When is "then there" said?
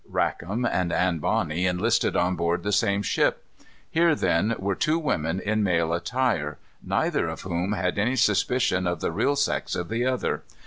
4.15-4.57